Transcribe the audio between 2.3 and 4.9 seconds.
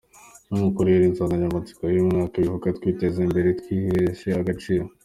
ibivuga "Twiteze imbere twiheshe agaciro".